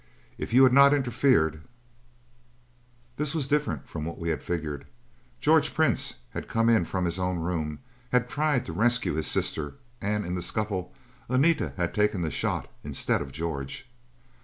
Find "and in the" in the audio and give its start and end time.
10.01-10.41